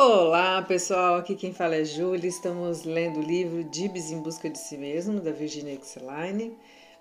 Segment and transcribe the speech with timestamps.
[0.00, 2.28] Olá pessoal, aqui quem fala é Júlia.
[2.28, 6.56] Estamos lendo o livro Dibs em Busca de Si Mesmo, da Virginia Exeline.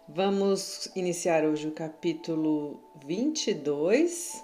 [0.09, 4.43] Vamos iniciar hoje o capítulo 22.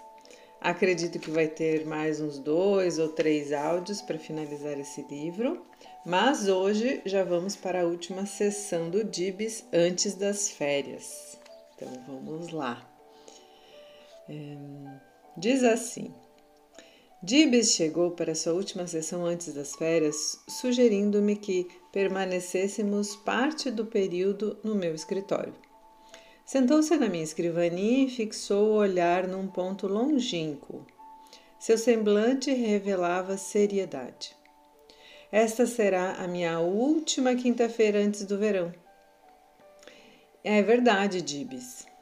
[0.62, 5.66] Acredito que vai ter mais uns dois ou três áudios para finalizar esse livro,
[6.06, 11.40] mas hoje já vamos para a última sessão do Dibs antes das férias.
[11.76, 12.88] Então vamos lá.
[14.30, 14.56] É,
[15.36, 16.14] diz assim.
[17.26, 24.58] Dibes chegou para sua última sessão antes das férias, sugerindo-me que permanecêssemos parte do período
[24.62, 25.56] no meu escritório.
[26.46, 30.86] Sentou-se na minha escrivaninha e fixou o olhar num ponto longínquo.
[31.58, 34.36] Seu semblante revelava seriedade.
[35.32, 38.74] Esta será a minha última quinta-feira antes do verão.
[40.44, 41.93] É verdade, Dibes.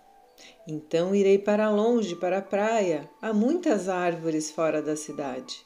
[0.72, 3.10] Então irei para longe, para a praia.
[3.22, 5.66] Há muitas árvores fora da cidade,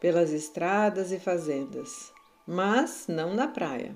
[0.00, 2.10] pelas estradas e fazendas,
[2.46, 3.92] mas não na praia.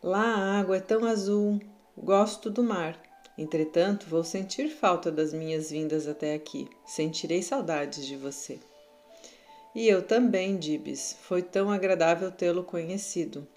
[0.00, 1.60] Lá a água é tão azul,
[1.98, 2.96] gosto do mar.
[3.36, 6.68] Entretanto, vou sentir falta das minhas vindas até aqui.
[6.86, 8.60] Sentirei saudades de você.
[9.74, 11.16] E eu também, Dibes.
[11.22, 13.48] Foi tão agradável tê-lo conhecido.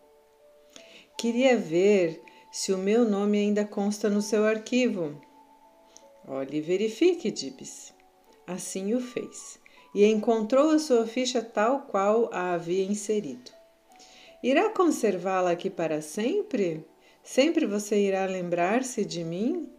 [1.15, 2.19] Queria ver
[2.51, 5.26] se o meu nome ainda consta no seu arquivo.
[6.27, 7.93] Olhe e verifique, Dibs.
[8.45, 9.57] Assim o fez,
[9.95, 13.51] e encontrou a sua ficha tal qual a havia inserido.
[14.43, 16.85] Irá conservá-la aqui para sempre?
[17.23, 19.69] Sempre você irá lembrar-se de mim?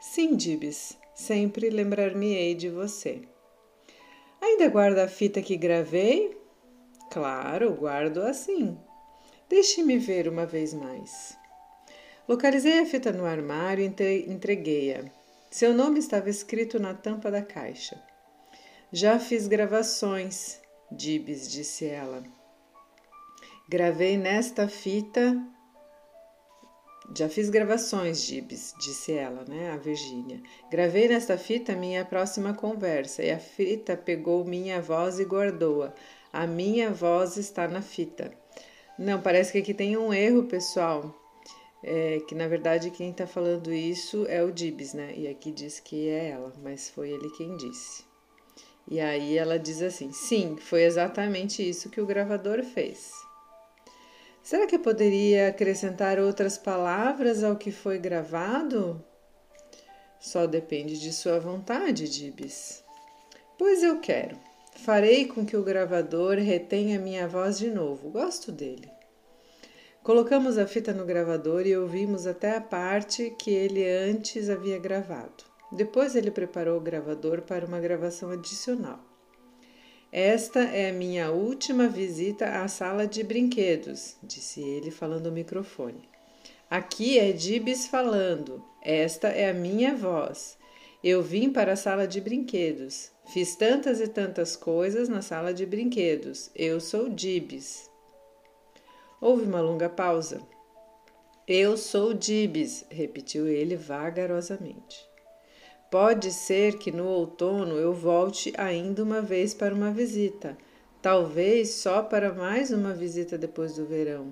[0.00, 3.22] Sim, Dibs, sempre lembrar-me-ei de você.
[4.40, 6.36] Ainda guarda a fita que gravei?
[7.10, 8.78] Claro, guardo assim.
[9.48, 11.36] Deixe-me ver uma vez mais.
[12.28, 15.19] Localizei a fita no armário e entreguei-a.
[15.50, 18.00] Seu nome estava escrito na tampa da caixa.
[18.92, 20.60] Já fiz gravações,
[20.92, 22.22] Dibs, disse ela.
[23.68, 25.36] Gravei nesta fita.
[27.16, 30.40] Já fiz gravações, Dibs, disse ela, né, a Virgínia.
[30.70, 35.92] Gravei nesta fita minha próxima conversa e a fita pegou minha voz e guardou-a.
[36.32, 38.32] A minha voz está na fita.
[38.96, 41.19] Não, parece que aqui tem um erro, pessoal
[41.82, 45.14] é, que na verdade quem está falando isso é o Dibs, né?
[45.16, 48.04] E aqui diz que é ela, mas foi ele quem disse.
[48.88, 53.12] E aí ela diz assim: sim, foi exatamente isso que o gravador fez.
[54.42, 59.04] Será que eu poderia acrescentar outras palavras ao que foi gravado?
[60.18, 62.82] Só depende de sua vontade, Dibs.
[63.58, 64.36] Pois eu quero.
[64.76, 68.10] Farei com que o gravador retenha minha voz de novo.
[68.10, 68.90] Gosto dele.
[70.10, 75.44] Colocamos a fita no gravador e ouvimos até a parte que ele antes havia gravado.
[75.70, 78.98] Depois ele preparou o gravador para uma gravação adicional.
[80.10, 86.08] Esta é a minha última visita à sala de brinquedos, disse ele falando ao microfone.
[86.68, 88.64] Aqui é Dibs falando.
[88.82, 90.58] Esta é a minha voz.
[91.04, 93.12] Eu vim para a sala de brinquedos.
[93.32, 96.50] Fiz tantas e tantas coisas na sala de brinquedos.
[96.56, 97.89] Eu sou Dibs.
[99.20, 100.40] Houve uma longa pausa.
[101.46, 105.06] Eu sou Dibs, repetiu ele vagarosamente.
[105.90, 110.56] Pode ser que no outono eu volte ainda uma vez para uma visita,
[111.02, 114.30] talvez só para mais uma visita depois do verão.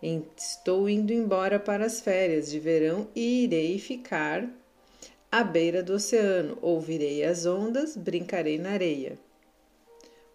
[0.00, 4.48] Estou indo embora para as férias de verão e irei ficar
[5.32, 6.56] à beira do oceano.
[6.62, 9.18] Ouvirei as ondas, brincarei na areia.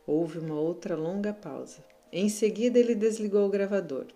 [0.05, 1.94] Houve uma outra longa pausa.
[2.11, 4.07] Em seguida, ele desligou o gravador.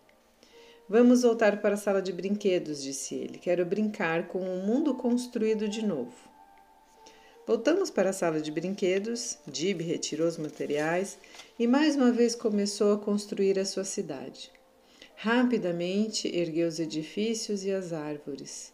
[0.88, 3.38] Vamos voltar para a sala de brinquedos, disse ele.
[3.38, 6.30] Quero brincar com o um mundo construído de novo.
[7.46, 9.38] Voltamos para a sala de brinquedos.
[9.48, 11.18] Dib retirou os materiais
[11.58, 14.52] e mais uma vez começou a construir a sua cidade.
[15.16, 18.72] Rapidamente ergueu os edifícios e as árvores.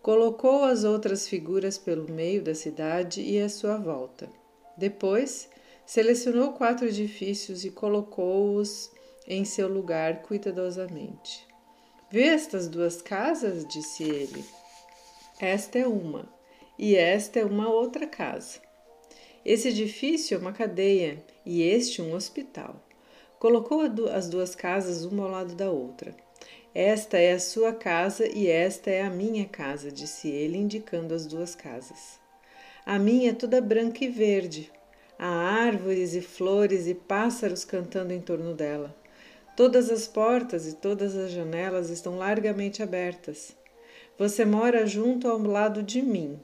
[0.00, 4.28] Colocou as outras figuras pelo meio da cidade e à sua volta.
[4.76, 5.48] Depois,
[5.86, 8.90] Selecionou quatro edifícios e colocou-os
[9.26, 11.46] em seu lugar cuidadosamente.
[12.10, 13.66] Vê estas duas casas?
[13.66, 14.44] disse ele.
[15.40, 16.28] Esta é uma,
[16.78, 18.60] e esta é uma outra casa.
[19.44, 22.76] Esse edifício é uma cadeia e este um hospital.
[23.38, 23.82] Colocou
[24.12, 26.14] as duas casas uma ao lado da outra.
[26.74, 31.26] Esta é a sua casa e esta é a minha casa, disse ele, indicando as
[31.26, 32.20] duas casas.
[32.86, 34.70] A minha é toda branca e verde,
[35.18, 38.94] Há árvores e flores e pássaros cantando em torno dela.
[39.56, 43.54] Todas as portas e todas as janelas estão largamente abertas.
[44.18, 46.40] Você mora junto ao lado de mim.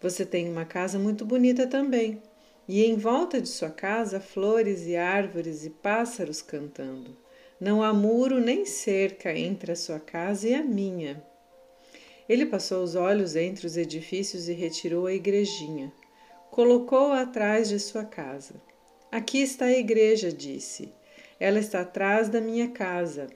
[0.00, 2.22] Você tem uma casa muito bonita também.
[2.68, 7.16] e em volta de sua casa flores e árvores e pássaros cantando.
[7.58, 11.22] Não há muro nem cerca entre a sua casa e a minha.
[12.28, 15.90] Ele passou os olhos entre os edifícios e retirou a igrejinha.
[16.50, 18.54] Colocou-a atrás de sua casa.
[19.10, 20.92] Aqui está a igreja, disse.
[21.38, 23.28] Ela está atrás da minha casa.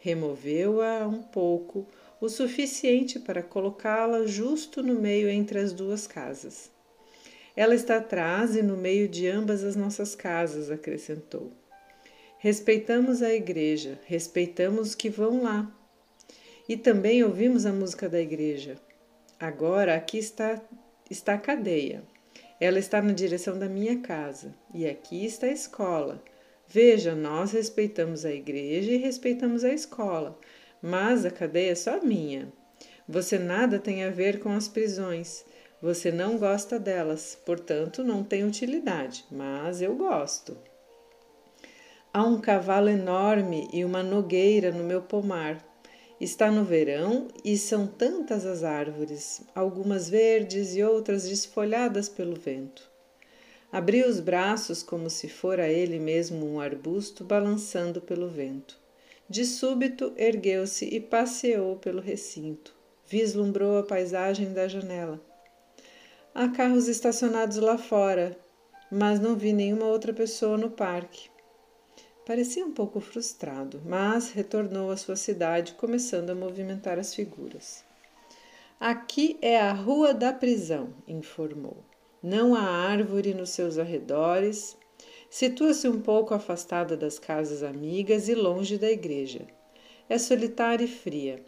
[0.00, 1.86] Removeu-a um pouco,
[2.20, 6.70] o suficiente para colocá-la justo no meio entre as duas casas.
[7.56, 11.50] Ela está atrás e no meio de ambas as nossas casas, acrescentou.
[12.38, 15.74] Respeitamos a igreja, respeitamos os que vão lá.
[16.68, 18.76] E também ouvimos a música da igreja.
[19.40, 20.60] Agora aqui está,
[21.10, 22.04] está a cadeia.
[22.60, 24.54] Ela está na direção da minha casa.
[24.72, 26.22] E aqui está a escola.
[26.68, 30.36] Veja, nós respeitamos a igreja e respeitamos a escola,
[30.82, 32.52] mas a cadeia é só minha.
[33.08, 35.44] Você nada tem a ver com as prisões.
[35.80, 40.56] Você não gosta delas, portanto não tem utilidade, mas eu gosto.
[42.12, 45.62] Há um cavalo enorme e uma nogueira no meu pomar.
[46.18, 52.90] Está no verão e são tantas as árvores, algumas verdes e outras desfolhadas pelo vento.
[53.70, 58.78] Abriu os braços como se fora ele mesmo um arbusto balançando pelo vento.
[59.28, 62.74] De súbito ergueu-se e passeou pelo recinto.
[63.06, 65.20] Vislumbrou a paisagem da janela.
[66.34, 68.38] Há carros estacionados lá fora,
[68.90, 71.28] mas não vi nenhuma outra pessoa no parque.
[72.26, 77.84] Parecia um pouco frustrado, mas retornou à sua cidade, começando a movimentar as figuras.
[78.80, 81.84] Aqui é a Rua da Prisão, informou.
[82.20, 84.76] Não há árvore nos seus arredores.
[85.30, 89.46] Situa-se um pouco afastada das casas amigas e longe da igreja.
[90.08, 91.44] É solitária e fria.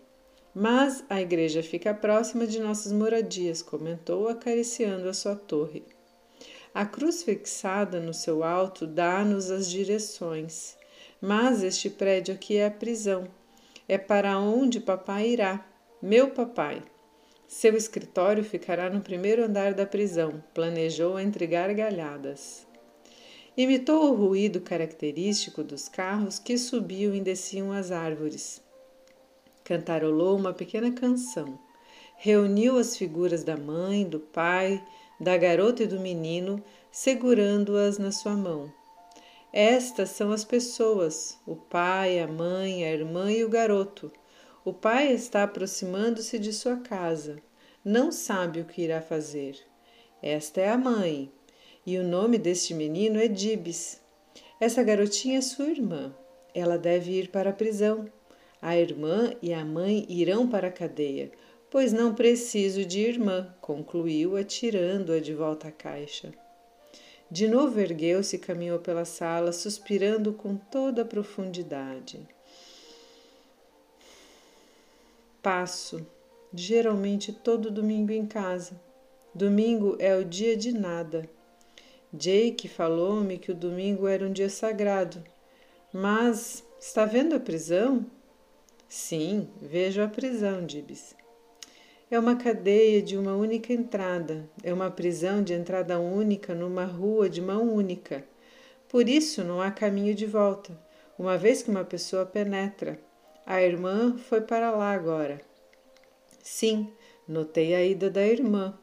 [0.55, 5.83] Mas a igreja fica próxima de nossas moradias, comentou, acariciando a sua torre.
[6.79, 10.77] A cruz fixada no seu alto dá-nos as direções.
[11.21, 13.27] Mas este prédio aqui é a prisão.
[13.89, 15.67] É para onde papai irá.
[16.01, 16.81] Meu papai.
[17.49, 22.65] Seu escritório ficará no primeiro andar da prisão, planejou entre gargalhadas.
[23.57, 28.63] Imitou o ruído característico dos carros que subiam e desciam as árvores
[29.69, 31.59] cantarolou uma pequena canção.
[32.17, 34.83] Reuniu as figuras da mãe, do pai,
[35.21, 38.73] da garota e do menino, segurando-as na sua mão.
[39.53, 44.13] Estas são as pessoas: o pai, a mãe, a irmã e o garoto.
[44.65, 47.41] O pai está aproximando-se de sua casa.
[47.85, 49.57] Não sabe o que irá fazer.
[50.23, 51.33] Esta é a mãe,
[51.87, 54.01] e o nome deste menino é Dibes.
[54.61, 56.15] Essa garotinha é sua irmã.
[56.55, 58.11] Ela deve ir para a prisão.
[58.61, 61.31] A irmã e a mãe irão para a cadeia,
[61.71, 66.33] pois não preciso de irmã, concluiu, atirando-a de volta à caixa.
[67.31, 72.27] De novo ergueu-se e caminhou pela sala, suspirando com toda a profundidade.
[75.43, 76.07] Passo,
[76.53, 78.81] geralmente todo domingo em casa.
[79.35, 81.29] Domingo é o dia de nada.
[82.13, 85.23] Jake falou-me que o domingo era um dia sagrado.
[85.93, 88.07] Mas está vendo a prisão?
[88.89, 91.18] Sim, vejo a prisão, Dibs.
[92.11, 97.29] É uma cadeia de uma única entrada, é uma prisão de entrada única numa rua
[97.29, 98.25] de mão única.
[98.89, 100.73] Por isso não há caminho de volta,
[101.19, 102.99] uma vez que uma pessoa penetra.
[103.45, 105.41] A irmã foi para lá agora.
[106.43, 106.91] Sim,
[107.27, 108.79] notei a ida da irmã.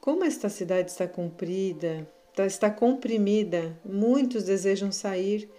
[0.00, 2.06] Como esta cidade está comprida,
[2.38, 5.50] está comprimida, muitos desejam sair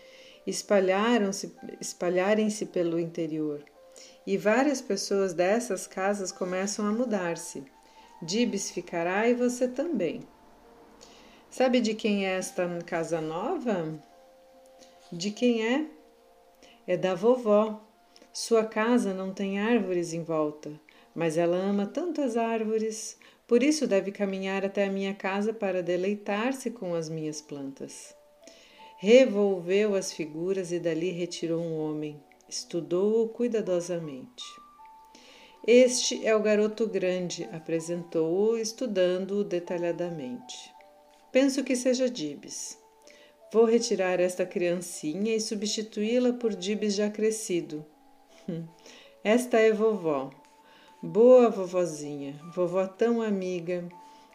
[0.49, 3.63] espalharam-se, espalharem-se pelo interior.
[4.29, 7.63] E várias pessoas dessas casas começam a mudar-se.
[8.21, 10.21] Dibs ficará e você também.
[11.49, 13.99] Sabe de quem é esta casa nova?
[15.11, 15.87] De quem é?
[16.85, 17.83] É da vovó.
[18.31, 20.79] Sua casa não tem árvores em volta,
[21.15, 23.17] mas ela ama tanto as árvores,
[23.47, 28.15] por isso deve caminhar até a minha casa para deleitar-se com as minhas plantas.
[28.99, 32.28] Revolveu as figuras e dali retirou um homem.
[32.49, 34.43] Estudou-o cuidadosamente.
[35.67, 40.73] Este é o garoto grande, apresentou-o, estudando-o detalhadamente.
[41.31, 42.75] Penso que seja Dibs.
[43.53, 47.85] Vou retirar esta criancinha e substituí-la por Dibs já crescido.
[48.49, 48.65] Hum,
[49.23, 50.31] esta é vovó.
[51.03, 53.87] Boa vovozinha, vovó tão amiga.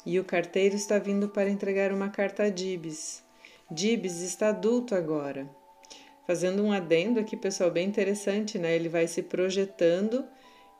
[0.06, 3.24] E o carteiro está vindo para entregar uma carta a Dibs.
[3.68, 5.50] Dibs está adulto agora.
[6.26, 8.74] Fazendo um adendo aqui, pessoal, bem interessante, né?
[8.74, 10.24] Ele vai se projetando,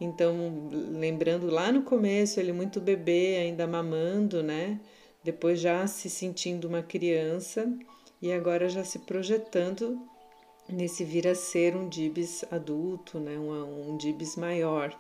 [0.01, 0.35] então,
[0.71, 4.81] lembrando lá no começo, ele muito bebê, ainda mamando, né?
[5.25, 7.67] depois já se sentindo uma criança
[8.21, 9.99] e agora já se projetando
[10.69, 13.39] nesse vir a ser um Dibs adulto, né?
[13.39, 13.99] um, um
[14.37, 14.95] maior,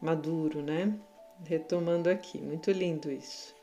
[0.00, 0.98] maduro, né?
[1.44, 3.54] Retomando aqui, muito lindo isso.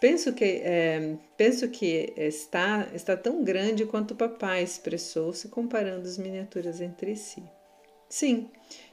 [0.00, 6.18] Penso que, é, penso que está, está tão grande quanto o papai expressou-se comparando as
[6.18, 7.42] miniaturas entre si.
[8.08, 8.50] Sim,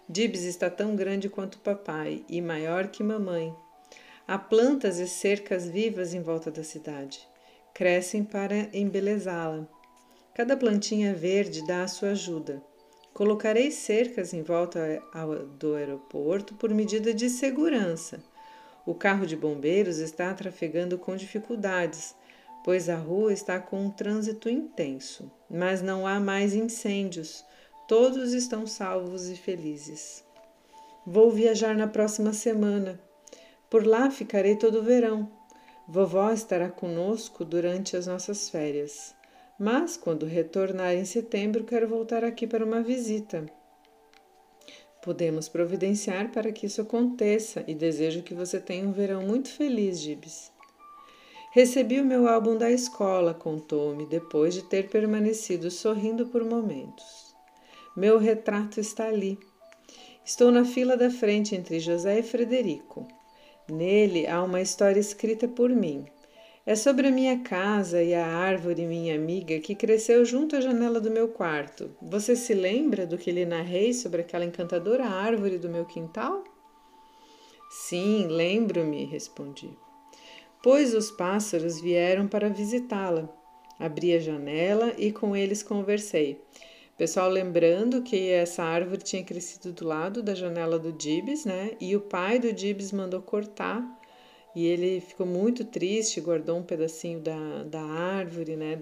[0.07, 3.53] Dibs está tão grande quanto o papai e maior que mamãe.
[4.25, 7.27] Há plantas e cercas vivas em volta da cidade.
[7.73, 9.67] Crescem para embelezá-la.
[10.33, 12.63] Cada plantinha verde dá a sua ajuda.
[13.13, 15.03] Colocarei cercas em volta
[15.59, 18.23] do aeroporto por medida de segurança.
[18.85, 22.15] O carro de bombeiros está trafegando com dificuldades,
[22.63, 27.45] pois a rua está com um trânsito intenso, mas não há mais incêndios.
[27.87, 30.23] Todos estão salvos e felizes.
[31.05, 32.99] Vou viajar na próxima semana.
[33.69, 35.31] Por lá ficarei todo o verão.
[35.87, 39.13] Vovó estará conosco durante as nossas férias.
[39.59, 43.45] Mas, quando retornar em setembro, quero voltar aqui para uma visita.
[45.03, 49.99] Podemos providenciar para que isso aconteça e desejo que você tenha um verão muito feliz,
[49.99, 50.49] Gibes.
[51.51, 57.35] Recebi o meu álbum da escola, contou-me, depois de ter permanecido sorrindo por momentos.
[57.97, 59.37] Meu retrato está ali.
[60.23, 63.05] Estou na fila da frente entre José e Frederico.
[63.69, 66.05] Nele há uma história escrita por mim,
[66.65, 71.01] é sobre a minha casa e a árvore, minha amiga, que cresceu junto à janela
[71.01, 71.91] do meu quarto.
[72.01, 76.43] Você se lembra do que lhe narrei sobre aquela encantadora árvore do meu quintal?
[77.69, 79.77] Sim, lembro-me, respondi.
[80.61, 83.27] Pois os pássaros vieram para visitá-la.
[83.77, 86.39] Abri a janela e com eles conversei.
[86.97, 91.71] Pessoal, lembrando que essa árvore tinha crescido do lado da janela do Dibs, né?
[91.81, 93.83] E o pai do Dibs mandou cortar
[94.55, 98.79] e ele ficou muito triste, guardou um pedacinho da, da árvore, né,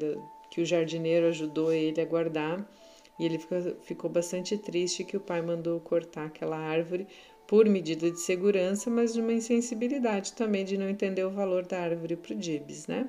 [0.49, 2.69] que o jardineiro ajudou ele a guardar.
[3.17, 7.07] E ele ficou, ficou bastante triste que o pai mandou cortar aquela árvore
[7.47, 11.79] por medida de segurança, mas de uma insensibilidade também de não entender o valor da
[11.79, 13.07] árvore para o Dibs, né?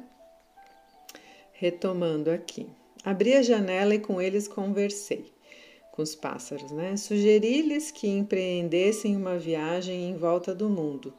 [1.53, 2.69] Retomando aqui.
[3.05, 5.33] Abri a janela e com eles conversei,
[5.93, 6.97] com os pássaros, né?
[6.97, 11.13] Sugeri-lhes que empreendessem uma viagem em volta do mundo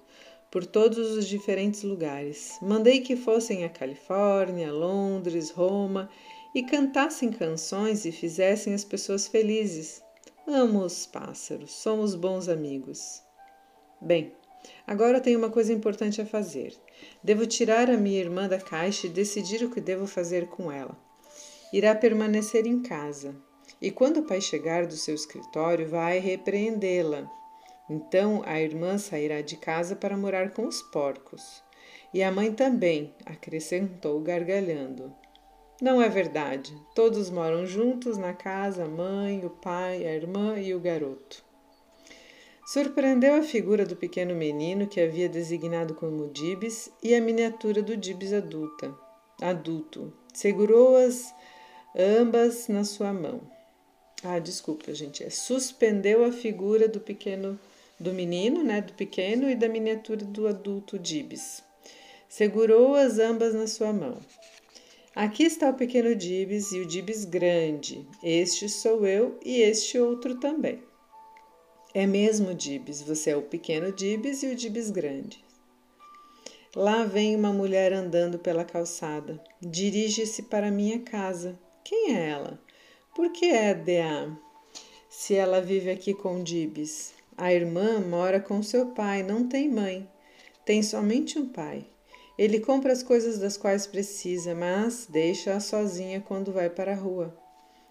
[0.54, 2.60] por todos os diferentes lugares.
[2.62, 6.08] Mandei que fossem à Califórnia, Londres, Roma
[6.54, 10.04] e cantassem canções e fizessem as pessoas felizes.
[10.48, 13.24] Amo os pássaros, somos bons amigos.
[14.00, 14.32] Bem,
[14.86, 16.78] agora tenho uma coisa importante a fazer.
[17.24, 20.96] Devo tirar a minha irmã da caixa e decidir o que devo fazer com ela.
[21.74, 23.36] Irá permanecer em casa.
[23.82, 27.28] E quando o pai chegar do seu escritório, vai repreendê-la
[27.90, 31.62] então a irmã sairá de casa para morar com os porcos.
[32.14, 35.14] E a mãe também, acrescentou gargalhando.
[35.82, 36.74] Não é verdade.
[36.96, 41.44] Todos moram juntos na casa, a mãe, o pai, a irmã e o garoto.
[42.66, 47.98] Surpreendeu a figura do pequeno menino que havia designado como Dibs e a miniatura do
[47.98, 48.96] Dibs adulta,
[49.42, 50.14] adulto.
[50.34, 51.36] Segurou-as
[51.94, 53.42] ambas na sua mão.
[54.24, 55.22] Ah, desculpa, gente.
[55.24, 57.60] É suspendeu a figura do pequeno
[58.04, 61.64] do menino, né, do pequeno, e da miniatura do adulto Dibs.
[62.28, 64.20] Segurou-as ambas na sua mão.
[65.16, 68.08] Aqui está o pequeno Dibs e o Dibs grande.
[68.22, 70.84] Este sou eu e este outro também.
[71.94, 75.44] É mesmo, Dibs, você é o pequeno Dibs e o Dibs grande.
[76.76, 79.40] Lá vem uma mulher andando pela calçada.
[79.62, 81.60] Dirige-se para minha casa.
[81.84, 82.60] Quem é ela?
[83.16, 84.36] Por que é DA?
[85.08, 87.14] Se ela vive aqui com Dibs.
[87.38, 90.08] A irmã mora com seu pai, não tem mãe.
[90.66, 91.86] Tem somente um pai.
[92.38, 97.36] Ele compra as coisas das quais precisa, mas deixa-a sozinha quando vai para a rua.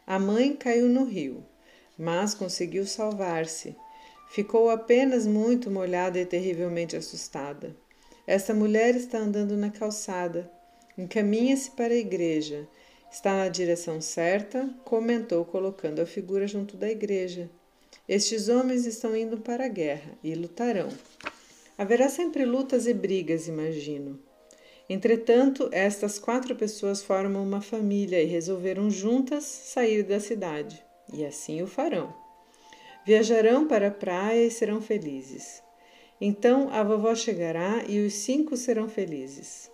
[0.07, 1.45] A mãe caiu no rio,
[1.99, 3.77] mas conseguiu salvar-se.
[4.31, 7.77] Ficou apenas muito molhada e terrivelmente assustada.
[8.27, 10.51] Essa mulher está andando na calçada.
[10.97, 12.69] Encaminha-se para a igreja.
[13.11, 17.51] Está na direção certa, comentou, colocando a figura junto da igreja.
[18.09, 20.89] Estes homens estão indo para a guerra e lutarão.
[21.79, 24.19] Haverá sempre lutas e brigas, imagino.
[24.89, 30.85] Entretanto, estas quatro pessoas formam uma família e resolveram juntas sair da cidade.
[31.13, 32.13] E assim o farão.
[33.07, 35.63] Viajarão para a praia e serão felizes.
[36.21, 39.71] Então a vovó chegará e os cinco serão felizes.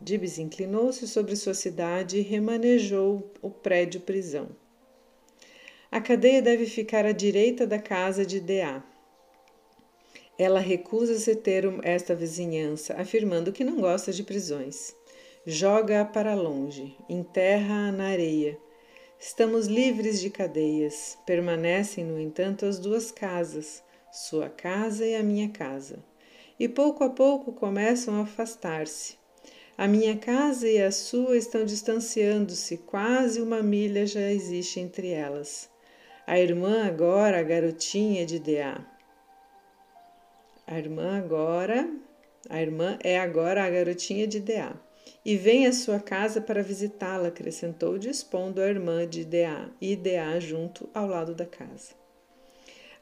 [0.00, 4.48] Dibs inclinou-se sobre sua cidade e remanejou o prédio prisão.
[5.90, 8.84] A cadeia deve ficar à direita da casa de DA.
[10.38, 14.94] Ela recusa-se ter esta vizinhança, afirmando que não gosta de prisões.
[15.46, 18.58] Joga-a para longe, enterra-a na areia.
[19.18, 21.16] Estamos livres de cadeias.
[21.24, 26.04] Permanecem, no entanto, as duas casas, sua casa e a minha casa.
[26.60, 29.16] E pouco a pouco começam a afastar-se.
[29.76, 35.70] A minha casa e a sua estão distanciando-se, quase uma milha já existe entre elas.
[36.28, 38.84] A irmã agora, a garotinha de Deá.
[40.66, 41.90] A irmã agora,
[42.50, 44.76] a irmã é agora a garotinha de Deá.
[45.24, 50.38] E vem à sua casa para visitá-la, acrescentou, dispondo a irmã de Deá e Deá
[50.38, 51.94] junto ao lado da casa.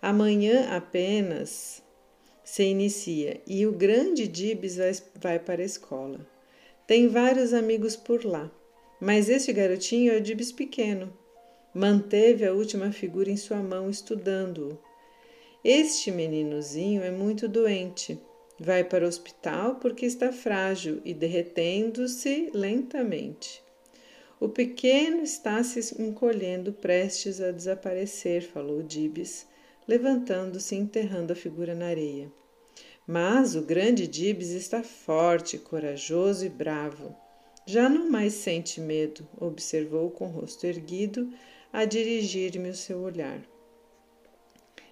[0.01, 1.83] Amanhã apenas
[2.45, 4.77] se inicia e o grande Dibs
[5.21, 6.25] vai, para a escola.
[6.87, 8.49] Tem vários amigos por lá,
[9.01, 11.26] mas este garotinho é o Dibs pequeno.
[11.77, 14.79] Manteve a última figura em sua mão, estudando-o.
[15.63, 18.19] Este meninozinho é muito doente.
[18.59, 23.63] Vai para o hospital porque está frágil e derretendo-se lentamente.
[24.41, 29.47] O pequeno está se encolhendo, prestes a desaparecer, falou Dibes,
[29.87, 32.33] levantando-se e enterrando a figura na areia.
[33.07, 37.15] Mas o grande Dibes está forte, corajoso e bravo.
[37.67, 41.31] Já não mais sente medo, observou com o rosto erguido,
[41.77, 43.39] a dirigir-me o seu olhar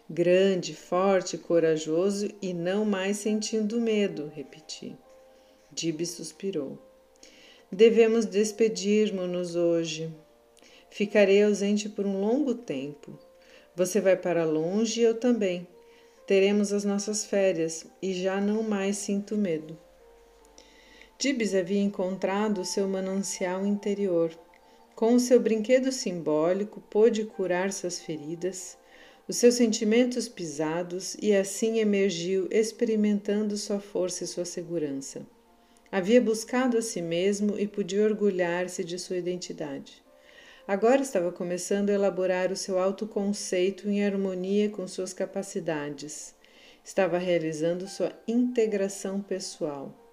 [0.09, 4.95] grande, forte, corajoso e não mais sentindo medo, repeti.
[5.73, 6.79] Dib suspirou.
[7.73, 10.15] Devemos despedirmos-nos hoje.
[10.91, 13.19] Ficarei ausente por um longo tempo.
[13.75, 15.67] Você vai para longe e eu também.
[16.27, 19.77] Teremos as nossas férias e já não mais sinto medo.
[21.19, 24.31] Dibs havia encontrado o seu manancial interior.
[24.95, 28.79] Com o seu brinquedo simbólico, pôde curar suas feridas,
[29.27, 35.27] os seus sentimentos pisados e assim emergiu experimentando sua força e sua segurança.
[35.91, 40.01] Havia buscado a si mesmo e podia orgulhar-se de sua identidade.
[40.67, 46.35] Agora estava começando a elaborar o seu autoconceito em harmonia com suas capacidades.
[46.85, 50.04] Estava realizando sua integração pessoal.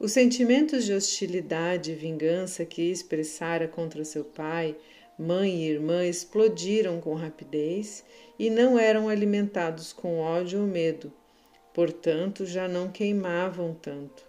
[0.00, 4.76] Os sentimentos de hostilidade e vingança que expressara contra seu pai
[5.18, 8.04] Mãe e irmã explodiram com rapidez
[8.38, 11.12] e não eram alimentados com ódio ou medo,
[11.74, 14.24] portanto já não queimavam tanto.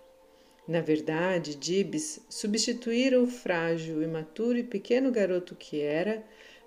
[0.67, 6.23] Na verdade, Dibs substituíra o frágil, imaturo e pequeno garoto que era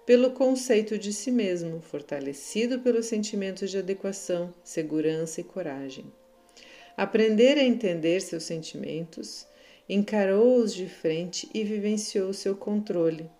[0.06, 6.04] pelo conceito de si mesmo, fortalecido pelos sentimentos de adequação, segurança e coragem.
[6.96, 9.46] Aprender a entender seus sentimentos,
[9.88, 13.30] encarou-os de frente e vivenciou seu controle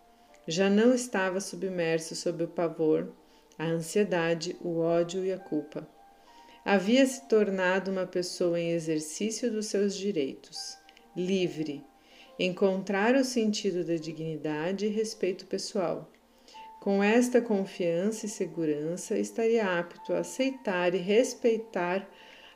[0.47, 3.13] já não estava submerso sob o pavor,
[3.57, 5.87] a ansiedade, o ódio e a culpa.
[6.65, 10.77] Havia se tornado uma pessoa em exercício dos seus direitos,
[11.17, 11.85] livre,
[12.39, 16.11] encontrar o sentido da dignidade e respeito pessoal.
[16.81, 22.09] Com esta confiança e segurança, estaria apto a aceitar e respeitar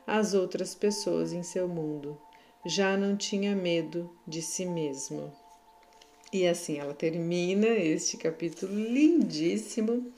[0.07, 2.17] as outras pessoas em seu mundo.
[2.65, 5.33] Já não tinha medo de si mesmo.
[6.31, 10.11] E assim ela termina este capítulo lindíssimo.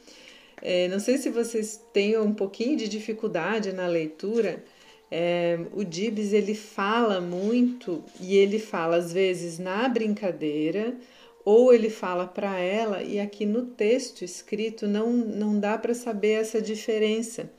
[0.62, 4.63] É, não sei se vocês têm um pouquinho de dificuldade na leitura.
[5.12, 10.95] É, o Dibs ele fala muito e ele fala às vezes na brincadeira
[11.43, 16.41] ou ele fala para ela e aqui no texto escrito não, não dá para saber
[16.41, 17.49] essa diferença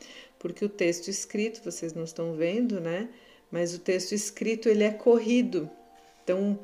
[0.41, 3.09] porque o texto escrito vocês não estão vendo né
[3.53, 5.71] mas o texto escrito ele é corrido
[6.25, 6.59] então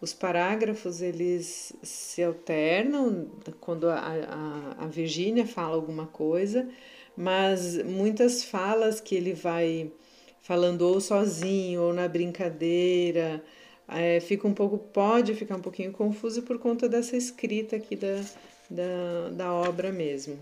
[0.00, 3.28] os parágrafos eles se alternam
[3.60, 6.66] quando a, a, a Virgínia fala alguma coisa,
[7.14, 9.92] mas muitas falas que ele vai
[10.40, 13.44] falando ou sozinho ou na brincadeira
[13.86, 18.24] é, fica um pouco pode ficar um pouquinho confuso por conta dessa escrita aqui da,
[18.70, 20.38] da, da obra mesmo.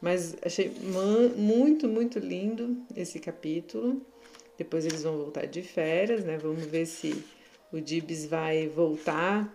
[0.00, 4.02] Mas achei muito, muito lindo esse capítulo.
[4.56, 6.38] Depois eles vão voltar de férias, né?
[6.38, 7.24] Vamos ver se
[7.72, 9.52] o Dibs vai voltar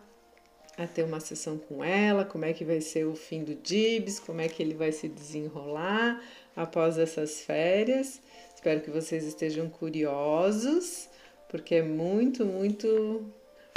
[0.78, 4.20] a ter uma sessão com ela, como é que vai ser o fim do Dibs,
[4.20, 6.22] como é que ele vai se desenrolar
[6.56, 8.22] após essas férias.
[8.56, 11.10] Espero que vocês estejam curiosos,
[11.50, 13.26] porque é muito, muito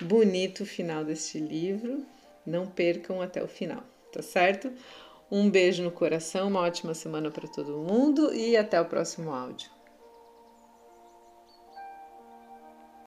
[0.02, 2.04] bonito o final deste livro.
[2.44, 4.72] Não percam até o final, tá certo?
[5.34, 9.70] Um beijo no coração, uma ótima semana para todo mundo e até o próximo áudio.